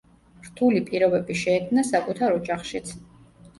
[0.45, 2.93] რთული პირობები შეექმნა საკუთარ ოჯახშიც.